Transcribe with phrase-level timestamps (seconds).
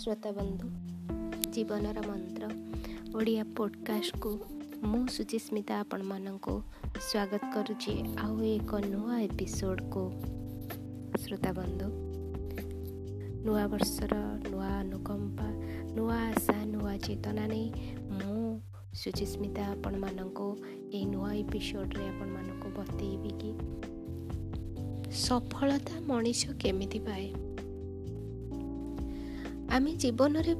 [0.00, 0.68] ଶ୍ରୋତାବନ୍ଧୁ
[1.54, 2.44] ଜୀବନର ମନ୍ତ୍ର।
[3.14, 4.30] ଓଡ଼ିଆ ପଡ଼କାଷ୍ଟକୁ
[4.82, 6.54] ମୁଁ ସୁଚିସ୍ମିତା ଆପଣମାନଙ୍କୁ
[7.08, 7.92] ସ୍ୱାଗତ କରୁଛି
[8.24, 10.04] ଆଉ ଏକ ନୂଆ ଏପିସୋଡ଼କୁ।
[11.22, 11.88] ଶ୍ରୋତାବନ୍ଧୁ
[13.44, 14.14] ନୂଆ ବର୍ଷର
[14.50, 15.48] ନୂଆ ଅନୁକମ୍ପା
[15.96, 17.66] ନୂଆ ଆଶା ନୂଆ ଚେତନା ନେଇ
[18.16, 18.40] ମୁଁ
[18.94, 20.48] ସୁଚିସ୍ମିତା ଆପଣମାନଙ୍କୁ
[20.94, 23.50] ଏହି ନୂଆ ଏପିସୋଡ଼ରେ ଆପଣମାନଙ୍କୁ ବତେଇବି କି?
[25.26, 27.49] ସଫଳତା ମଣିଷ କେମିତି ପାଏ?
[29.70, 30.54] ଆମେ ଜୀବନରେ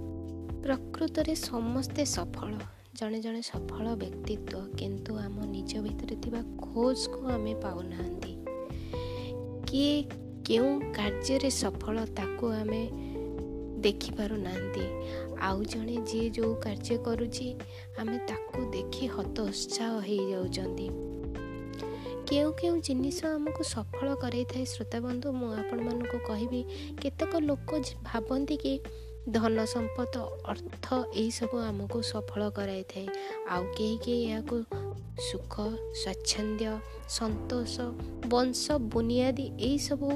[0.63, 2.53] ପ୍ରକୃତରେ ସମସ୍ତେ ସଫଳ
[2.95, 8.33] ଜଣେ ଜଣେ ସଫଳ ବ୍ୟକ୍ତିତ୍ୱ କିନ୍ତୁ ଆମ ନିଜ ଭିତରେ ଥିବା ଖୋଜକୁ ଆମେ ପାଉନାହାନ୍ତି।
[9.69, 10.03] କିଏ
[10.47, 12.83] କେଉଁ କାର୍ଯ୍ୟରେ ସଫଳ ତାକୁ ଆମେ
[13.81, 14.85] ଦେଖିପାରୁନାହାନ୍ତି।
[15.41, 17.47] ଆଉ ଜଣେ ଯିଏ ଯେଉଁ କାର୍ଯ୍ୟ କରୁଛି
[17.99, 21.10] ଆମେ ତାକୁ ଦେଖି ହତ ଉତ୍ସାହ ହେଇଯାଉଛନ୍ତି।
[22.31, 26.61] କେଉଁ କେଉଁ ଜିନିଷ ଆମକୁ ସଫଳ କରାଇଥାଏ ଶ୍ରୋତାବନ୍ଧୁ ମୁଁ ଆପଣମାନଙ୍କୁ କହିବି
[27.03, 27.71] କେତେକ ଲୋକ
[28.05, 28.75] ଭାବନ୍ତି କି
[29.35, 30.15] ଧନ ସମ୍ପଦ
[30.53, 33.07] ଅର୍ଥ ଏହିସବୁ ଆମକୁ ସଫଳ କରାଇଥାଏ।
[33.55, 34.57] ଆଉ କେହି କେହି ଏହାକୁ
[35.29, 35.55] ସୁଖ
[36.01, 36.73] ସ୍ୱାଚ୍ଛନ୍ଦ୍ୟ
[37.17, 37.75] ସନ୍ତୋଷ
[38.33, 40.09] ବଂଶ ବୁନିଆଦି ଏହିସବୁ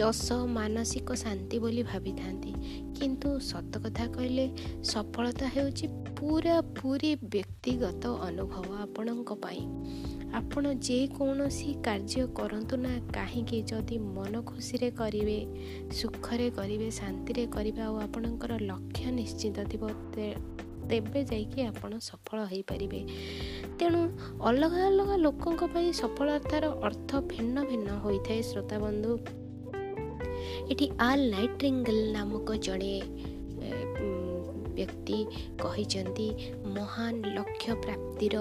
[0.00, 2.52] ଯଶ ମାନସିକ ଶାନ୍ତି ବୋଲି ଭାବିଥାନ୍ତି।
[2.96, 4.46] କିନ୍ତୁ ସତ କଥା କହିଲେ
[4.92, 5.86] ସଫଳତା ହେଉଛି
[6.18, 9.62] ପୁରା ପୁରୀ ବ୍ୟକ୍ତିଗତ ଅନୁଭବ ଆପଣଙ୍କ ପାଇଁ।
[10.36, 15.38] ଆପଣ ଯେକୌଣସି କାର୍ଯ୍ୟ କରନ୍ତୁ ନା କାହିଁକି ଯଦି ମନ ଖୁସିରେ କରିବେ
[15.92, 19.82] ସୁଖରେ କରିବେ ଶାନ୍ତିରେ କରିବେ ଆଉ ଆପଣଙ୍କର ଲକ୍ଷ୍ୟ ନିଶ୍ଚିତ ଥିବ
[20.88, 23.00] ତେବେ ଯାଇକି ଆପଣ ସଫଳ ହୋଇପାରିବେ।
[23.78, 24.00] ତେଣୁ
[24.40, 29.12] ଅଲଗା ଅଲଗା ଲୋକଙ୍କ ପାଇଁ ସଫଳତାର ଅର୍ଥ ଭିନ୍ନ ଭିନ୍ନ ହୋଇଥାଏ ଶ୍ରୋତାବନ୍ଧୁ।
[30.70, 32.94] ଏଠି ଆଲ୍ ନାଇଟ୍ରିଙ୍ଗଲ ନାମକ ଜଣେ
[34.76, 35.18] ବ୍ୟକ୍ତି
[35.62, 36.28] କହିଛନ୍ତି
[36.76, 38.34] ମହାନ ଲକ୍ଷ୍ୟ ପ୍ରାପ୍ତିର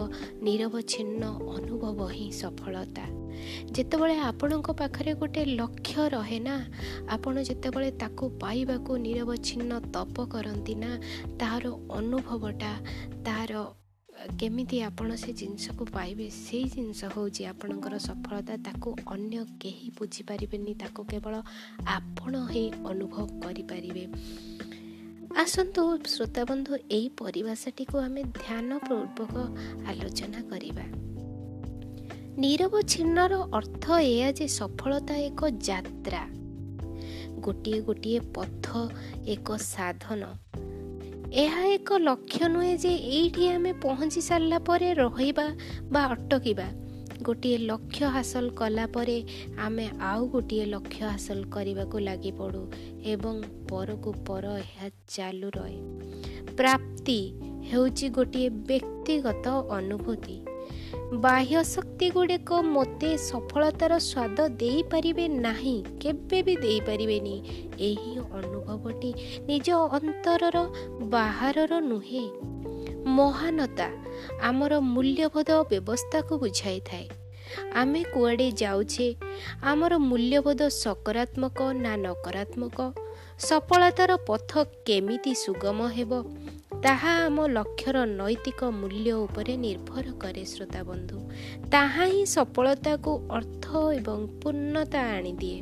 [0.46, 1.22] ନିରବଚ୍ଛିନ୍ନ
[1.56, 3.06] ଅନୁଭବ ହିଁ ସଫଳତା।
[3.76, 6.56] ଯେତେବେଳେ ଆପଣଙ୍କ ପାଖରେ ଗୋଟେ ଲକ୍ଷ୍ୟ ରହେ ନା
[7.16, 10.92] ଆପଣ ଯେତେବେଳେ ତାକୁ ପାଇବାକୁ ନିରବଚ୍ଛିନ୍ନ ତପ କରନ୍ତି ନା
[11.40, 11.66] ତାହାର
[12.00, 12.72] ଅନୁଭବଟା
[13.26, 13.54] ତାହାର
[14.40, 21.02] କେମିତି ଆପଣ ସେ ଜିନିଷକୁ ପାଇବେ ସେଇ ଜିନିଷ ହେଉଛି ଆପଣଙ୍କର ସଫଳତା। ତାକୁ ଅନ୍ୟ କେହି ବୁଝିପାରିବେନି ତାକୁ
[21.12, 21.34] କେବଳ
[21.98, 24.04] ଆପଣ ହିଁ ଅନୁଭବ କରିପାରିବେ।
[25.36, 29.34] ଆସନ୍ତୁ ଶ୍ରୋତାବନ୍ଧୁ ଏହି ପରିଭାଷାଟିକୁ ଆମେ ଧ୍ୟାନପୂର୍ବକ
[29.88, 30.84] ଆଲୋଚନା କରିବା।
[32.38, 36.22] ନିରବଚ୍ଛିନ୍ନର ଅର୍ଥ ଏଇଆ ଯେ ସଫଳତା ଏକ ଯାତ୍ରା।
[37.40, 38.90] ଗୋଟିଏ ଗୋଟିଏ ପଥ
[39.28, 40.24] ଏକ ସାଧନ।
[41.34, 45.48] ଏହା ଏକ ଲକ୍ଷ୍ୟ ନୁହେଁ ଯେ ଏଇଠି ଆମେ ପହଞ୍ଚି ସାରିଲା ପରେ ରହିବା
[45.84, 46.85] ବା ଅଟକିବା।
[47.22, 49.24] ଗୋଟିଏ ଲକ୍ଷ୍ୟ ହାସଲ କଲା ପରେ
[49.60, 52.72] ଆମେ ଆଉ ଗୋଟିଏ ଲକ୍ଷ୍ୟ ହାସଲ କରିବାକୁ ଲାଗି ପଡ଼ୁ
[53.06, 55.80] ଏବଂ ପରକୁ ପର ଏହା ଚାଲୁ ରହେ।
[56.58, 57.34] ପ୍ରାପ୍ତି
[57.72, 60.42] ହେଉଛି ଗୋଟିଏ ବ୍ୟକ୍ତିଗତ ଅନୁଭୂତି।
[61.14, 67.44] ବାହ୍ୟ ଶକ୍ତି ଗୁଡ଼ିକ ମୋତେ ସଫଳତାର ସ୍ୱାଦ ଦେଇପାରିବେ ନାହିଁ କେବେ ବି ଦେଇପାରିବେନି।
[67.80, 69.14] ଏହି ଅନୁଭବଟି
[69.48, 70.68] ନିଜ ଅନ୍ତରର
[71.02, 72.55] ବାହାରର ନୁହେଁ।
[73.06, 73.90] ମହାନତା
[74.42, 77.10] ଆମର ମୂଲ୍ୟବୋଧ ବ୍ୟବସ୍ଥାକୁ ବୁଝାଇଥାଏ।
[77.74, 79.16] ଆମେ କୁଆଡ଼େ ଯାଉଛେ
[79.64, 82.78] ଆମର ମୂଲ୍ୟବୋଧ ସକାରାତ୍ମକ ନା ନକାରାତ୍ମକ?
[83.40, 84.52] ସଫଳତାର ପଥ
[84.86, 86.24] କେମିତି ସୁଗମ ହେବ?
[86.84, 91.18] ତାହା ଆମ ଲକ୍ଷ୍ୟର ନୈତିକ ମୂଲ୍ୟ ଉପରେ ନିର୍ଭର କରେ ଶ୍ରୋତାବନ୍ଧୁ
[91.72, 95.60] ତାହା ହିଁ ସଫଳତାକୁ ଅର୍ଥ ଏବଂ ପୂର୍ଣ୍ଣତା ଆଣିଦିଏ।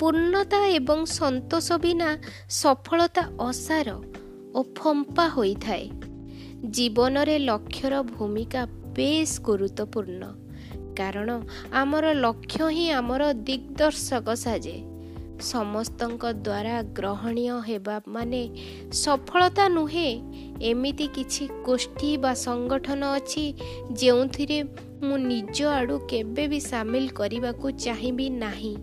[0.00, 2.18] ପୂର୍ଣ୍ଣତା ଏବଂ ସନ୍ତୋଷ ବିନା
[2.48, 3.88] ସଫଳତା ଅସାର।
[4.54, 5.90] ଓ ଫମ୍ପା ହୋଇଥାଏ।
[6.70, 10.22] ଜୀବନରେ ଲକ୍ଷ୍ୟର ଭୂମିକା ବେଶ ଗୁରୁତ୍ୱପୂର୍ଣ୍ଣ।
[10.96, 11.40] କାରଣ
[11.72, 14.91] ଆମର ଲକ୍ଷ୍ୟ ହିଁ ଆମର ଦିଗ୍ଦର୍ଶକ ସାଜେ।
[15.42, 18.42] ସମସ୍ତଙ୍କ ଦ୍ୱାରା ଗ୍ରହଣୀୟ ହେବା ମାନେ
[18.92, 20.10] ସଫଳତା ନୁହେଁ।
[20.62, 23.44] ଏମିତି କିଛି ଗୋଷ୍ଠୀ ବା ସଂଗଠନ ଅଛି
[23.92, 24.58] ଯେଉଁଥିରେ
[25.02, 28.74] ମୁଁ ନିଜ ଆଡ଼ୁ କେବେ ବି ସାମିଲ କରିବାକୁ ଚାହିଁବି ନାହିଁ।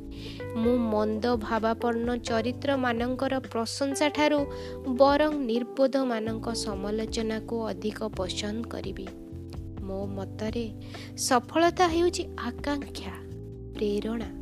[0.56, 4.40] ମୁଁ ମନ୍ଦ ଭାବାପନ୍ନ ଚରିତ୍ରମାନଙ୍କର ପ୍ରଶଂସା ଠାରୁ
[4.98, 9.08] ବରଂ ନିର୍ବୋଧମାନଙ୍କ ସମାଲୋଚନାକୁ ଅଧିକ ପସନ୍ଦ କରିବି।
[9.88, 10.66] ମୋ ମତରେ
[11.18, 13.14] ସଫଳତା ହେଉଛି ଆକାଂକ୍ଷା
[13.76, 14.39] ପ୍ରେରଣା।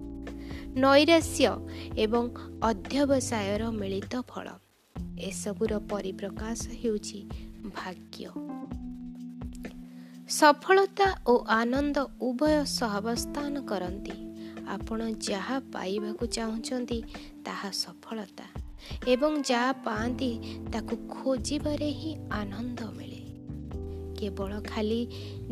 [0.78, 1.50] ନୈରାଶ୍ୟ
[1.98, 2.24] ଏବଂ
[2.64, 4.48] ଅଧ୍ୟବସାୟର ମିଳିତ ଫଳ।
[5.20, 7.20] ଏସବୁର ପରିପ୍ରକାଶ ହେଉଛି
[7.76, 8.26] ଭାଗ୍ୟ।
[10.30, 14.16] ସଫଳତା ଓ ଆନନ୍ଦ ଉଭୟ ସହାବସ୍ଥାନ କରନ୍ତି।
[14.68, 17.00] ଆପଣ ଯାହା ପାଇବାକୁ ଚାହୁଁଛନ୍ତି
[17.46, 18.48] ତାହା ସଫଳତା
[19.08, 20.32] ଏବଂ ଯାହା ପାଆନ୍ତି
[20.74, 23.22] ତାକୁ ଖୋଜିବାରେ ହିଁ ଆନନ୍ଦ ମିଳେ।
[24.20, 25.02] କେବଳ ଖାଲି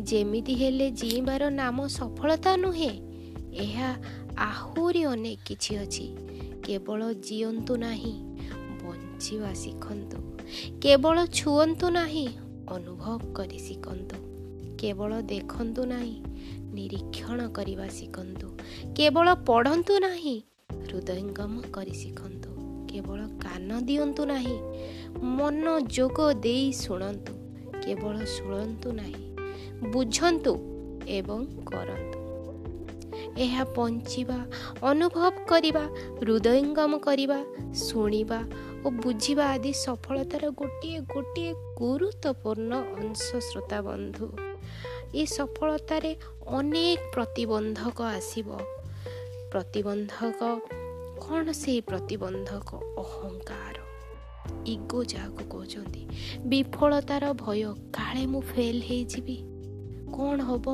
[0.02, 2.94] ଯେମିତି ହେଲେ ଜିଇବାର ନାମ ସଫଳତା ନୁହେଁ
[3.64, 3.90] ଏହା
[4.38, 6.06] ଆହୁରି ଅନେକ କିଛି ଅଛି।
[6.64, 8.14] କେବଳ ଜିଅନ୍ତୁ ନାହିଁ
[8.82, 10.18] ବଞ୍ଚିବା ଶିଖନ୍ତୁ।
[10.82, 12.28] କେବଳ ଛୁଅନ୍ତୁ ନାହିଁ
[12.68, 14.16] ଅନୁଭବ କରି ଶିଖନ୍ତୁ।
[14.80, 16.16] କେବଳ ଦେଖନ୍ତୁ ନାହିଁ
[16.74, 18.48] ନିରୀକ୍ଷଣ କରିବା ଶିଖନ୍ତୁ।
[18.96, 20.36] କେବଳ ପଢ଼ନ୍ତୁ ନାହିଁ
[20.72, 22.50] ହୃଦୟଙ୍ଗମ କରି ଶିଖନ୍ତୁ।
[22.92, 24.58] କେବଳ କାନ ଦିଅନ୍ତୁ ନାହିଁ
[25.22, 27.32] ମନ ଯୋଗ ଦେଇ ଶୁଣନ୍ତୁ।
[27.82, 29.26] କେବଳ ଶୁଣନ୍ତୁ ନାହିଁ
[29.90, 30.52] ବୁଝନ୍ତୁ
[31.08, 32.15] ଏବଂ କରନ୍ତୁ।
[33.38, 34.46] ଏହା ବଞ୍ଚିବା
[34.82, 35.84] ଅନୁଭବ କରିବା
[36.20, 37.44] ହୃଦୟଙ୍ଗମ କରିବା
[37.74, 38.44] ଶୁଣିବା
[38.84, 44.36] ଓ ବୁଝିବା ଆଦି ସଫଳତାର ଗୋଟିଏ ଗୋଟିଏ ଗୁରୁତ୍ୱପୂର୍ଣ୍ଣ ଅଂଶ ଶ୍ରୋତା ବନ୍ଧୁ।
[45.14, 46.16] ଏ ସଫଳତାରେ
[46.46, 48.58] ଅନେକ ପ୍ରତିବନ୍ଧକ ଆସିବ।
[49.52, 50.58] ପ୍ରତିବନ୍ଧକ
[51.20, 52.74] କ'ଣ ସେଇ ପ୍ରତିବନ୍ଧକ?
[52.98, 53.76] ଅହଙ୍କାର।
[54.66, 56.08] ଇଗୋ ଯାହାକୁ କହୁଛନ୍ତି।
[56.46, 59.55] ବିଫଳତାର ଭୟ। କାଳେ ମୁଁ ଫେଲ୍ ହେଇଯିବି?
[60.14, 60.66] କ'ଣ ହବ?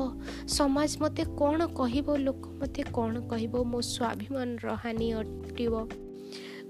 [0.47, 2.07] ସମାଜ ମୋତେ କ'ଣ କହିବ?
[2.17, 3.53] ଲୋକ ମୋତେ କ'ଣ କହିବ?
[3.71, 5.73] ମୋ ସ୍ୱାଭିମାନର ହାନି ଅଟିବ।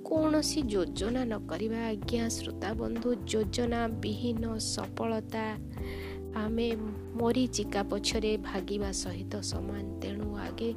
[0.08, 4.44] କୌଣସି ଯୋଜନା ନ କରିବା। ଆଜ୍ଞା ଶ୍ରୋତା ବନ୍ଧୁ ଯୋଜନା ବିହୀନ
[4.74, 5.46] ସଫଳତା।
[6.44, 6.68] ଆମେ
[7.22, 10.70] ମରିଚିକା ପଛରେ ଭାଗିବା ସହିତ ସମାନ। ତେଣୁ ଆଗେ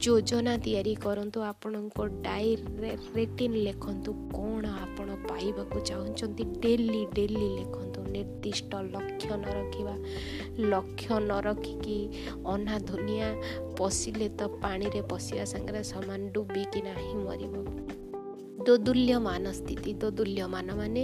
[0.00, 6.44] ଯୋଜନା ତିଆରି କରନ୍ତୁ। ଆପଣଙ୍କ ଡାଏରୀରେ ରେଟିନ୍ ଲେଖନ୍ତୁ। କ'ଣ ଆପଣ ପାଇବାକୁ ଚାହୁଁଛନ୍ତି?
[6.62, 9.94] ଡେଲି ଡେଲି ଲେଖନ୍ତୁ। ନିର୍ଦ୍ଦିଷ୍ଟ ଲକ୍ଷ୍ୟ ନ ରଖିବା।
[10.72, 11.98] ଲକ୍ଷ୍ୟ ନ ରଖିକି
[12.46, 13.28] ଅନା ଦୁନିଆ
[13.78, 17.54] ପଶିଲେ ତ ପାଣିରେ ପଶିବା ସାଙ୍ଗରେ ସମାନ ଡୁବିକିନା ହିଁ ମରିବ।
[18.66, 21.02] ଦୋଦୁଲ୍ୟମାନ ସ୍ଥିତି ଦୋଦୁଲ୍ୟମାନ ମାନେ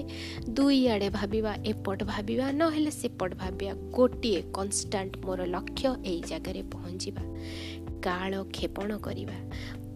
[0.51, 7.23] ଦୁଇ ଆଡ଼େ ଭାବିବା ଏପଟ ଭାବିବା ନହେଲେ ସେପଟ ଭାବିବା। ଗୋଟିଏ କନଷ୍ଟାଣ୍ଟ ମୋର ଲକ୍ଷ୍ୟ ଏଇ ଜାଗାରେ ପହଞ୍ଚିବା।
[8.03, 9.39] କାଳ କ୍ଷେପଣ କରିବା।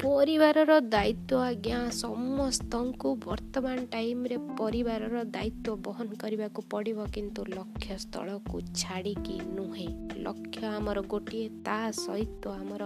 [0.03, 9.37] ପରିବାରର ଦାୟିତ୍ୱ ଆଜ୍ଞା। ସମସ୍ତଙ୍କୁ ବର୍ତ୍ତମାନ ଟାଇମ୍ରେ ପରିବାରର ଦାୟିତ୍ୱ ବହନ କରିବାକୁ ପଡ଼ିବ କିନ୍ତୁ ଲକ୍ଷ୍ୟ ସ୍ଥଳକୁ ଛାଡ଼ିକି
[9.59, 12.83] ନୁହେଁ। ଲକ୍ଷ୍ୟ ଆମର ଗୋଟିଏ ତା ସହିତ ଆମର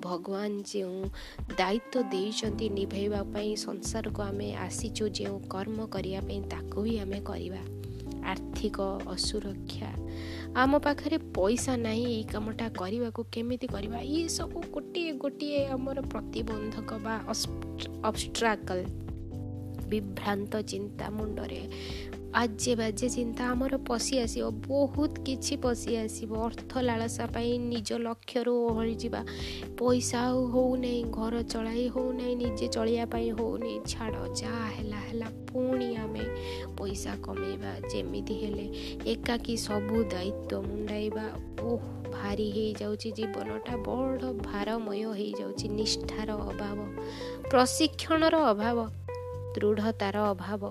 [0.00, 1.00] ଭଗବାନ ଯେଉଁ
[1.58, 7.62] ଦାୟିତ୍ୱ ଦେଇଛନ୍ତି ନିଭେଇବା ପାଇଁ ସଂସାରକୁ ଆମେ ଆସିଛୁ ଯେଉଁ କର୍ମ କରିବା ପାଇଁ ତାକୁ ବି ଆମେ କରିବା।
[8.24, 9.90] ଆର୍ଥିକ ଅସୁରକ୍ଷା
[10.56, 13.98] ଆମ ପାଖରେ ପଇସା ନାହିଁ ଏଇ କାମଟା କରିବାକୁ କେମିତି କରିବା?
[14.00, 17.14] ଏସବୁ ଗୋଟିଏ ଗୋଟିଏ ଆମର ପ୍ରତିବନ୍ଧକ ବା
[18.02, 18.84] ଅବଷ୍ଟ୍ରାକଲ।
[19.90, 21.60] ବିଭ୍ରାନ୍ତ ଚିନ୍ତା ମୁଣ୍ଡରେ
[22.30, 28.52] ଆଜେ ବାଜେ ଚିନ୍ତା ଆମର ପଶି ଆସିବ ବହୁତ କିଛି ପଶି ଆସିବ। ଅର୍ଥ ଲାଳସା ପାଇଁ ନିଜ ଲକ୍ଷ୍ୟରୁ
[28.66, 29.20] ଓହଳିଯିବା
[29.78, 35.88] ପଇସା ଆଉ ହେଉନାହିଁ ଘର ଚଳାଇ ହେଉନାହିଁ ନିଜେ ଚଳିବା ପାଇଁ ହେଉନି ଛାଡ଼ ଯାହା ହେଲା ହେଲା ପୁଣି
[35.96, 36.24] ଆମେ
[36.78, 38.66] ପଇସା କମେଇବା ଯେମିତି ହେଲେ।
[39.12, 41.26] ଏକାକି ସବୁ ଦାୟିତ୍ୱ ମୁଣ୍ଡାଇବା।
[41.70, 41.82] ଓହ
[42.14, 46.78] ଭାରି ହେଇଯାଉଛି ଜୀବନଟା ବଡ଼ ଭାରମୟ ହେଇଯାଉଛି ନିଷ୍ଠାର ଅଭାବ
[47.50, 48.78] ପ୍ରଶିକ୍ଷଣର ଅଭାବ
[49.54, 50.62] ଦୃଢ଼ତାର ଅଭାବ।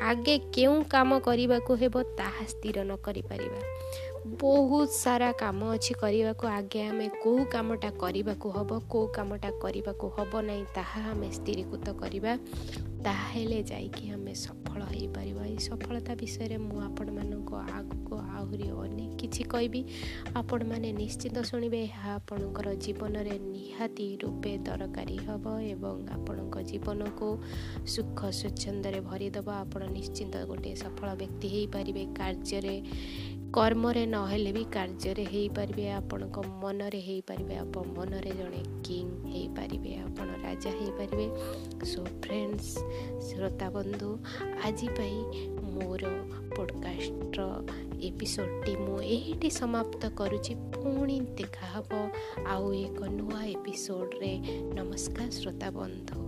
[0.00, 3.77] ଆଗେ କେଉଁ କାମ କରିବାକୁ ହେବ ତାହା ସ୍ଥିର ନ କରିପାରିବା
[4.28, 10.32] ବହୁତ ସାରା କାମ ଅଛି କରିବାକୁ। ଆଗେ ଆମେ କେଉଁ କାମଟା କରିବାକୁ ହେବ କେଉଁ କାମଟା କରିବାକୁ ହେବ
[10.48, 12.32] ନାହିଁ ତାହା ଆମେ ସ୍ଥିରୀକୃତ କରିବା।
[13.06, 19.80] ତାହେଲେ ଯାଇକି ଆମେ ସଫଳ ହେଇପାରିବା। ଏଇ ସଫଳତା ବିଷୟରେ ମୁଁ ଆପଣମାନଙ୍କ ଆଗକୁ ଆହୁରି ଅନେକ କିଛି କହିବି।
[20.36, 25.44] ଆପଣମାନେ ନିଶ୍ଚିତ ଶୁଣିବେ ଏହା ଆପଣଙ୍କର ଜୀବନରେ ନିହାତି ରୂପେ ଦରକାରୀ ହେବ
[25.74, 27.28] ଏବଂ ଆପଣଙ୍କ ଜୀବନକୁ
[27.86, 32.76] ସୁଖ ସ୍ୱଚ୍ଛନ୍ଦରେ ଭରିଦେବ। ଆପଣ ନିଶ୍ଚିନ୍ତ ଗୋଟିଏ ସଫଳ ବ୍ୟକ୍ତି ହେଇପାରିବେ। କାର୍ଯ୍ୟରେ
[33.56, 40.70] କର୍ମରେ ନହେଲେ ବି କାର୍ଯ୍ୟରେ ହେଇପାରିବେ ଆପଣଙ୍କ ମନରେ ହେଇପାରିବେ ଆପଣ ମନରେ ଜଣେ କିଙ୍ଗ ହେଇପାରିବେ ଆପଣ ରାଜା
[40.80, 41.26] ହେଇପାରିବେ।
[41.90, 42.72] ସୋ ଫ୍ରେଣ୍ଡସ୍
[43.26, 44.10] ଶ୍ରୋତା ବନ୍ଧୁ
[44.66, 45.18] ଆଜି ପାଇଁ
[45.72, 46.02] ମୋର
[46.56, 47.40] ପଡ଼କାଷ୍ଟର
[48.08, 51.90] ଏପିସୋଡ଼ଟି ମୁଁ ଏଇଠି ସମାପ୍ତ କରୁଛି। ପୁଣି ଦେଖାହେବ
[52.54, 54.32] ଆଉ ଏକ ନୂଆ ଏପିସୋଡ଼ରେ
[54.78, 56.27] ନମସ୍କାର ଶ୍ରୋତା ବନ୍ଧୁ।